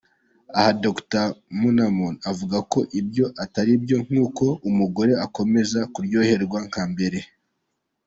Aha 0.57 0.71
Dr 0.83 1.25
Momoun 1.59 2.15
avuga 2.31 2.57
ko 2.71 2.79
ibyo 2.99 3.25
ataribyo 3.43 3.95
nkuko 4.05 4.45
umugore 4.69 5.13
akomeza 5.25 5.79
kuryoherwa 5.93 6.59
nka 6.69 6.83
mbere. 6.91 7.19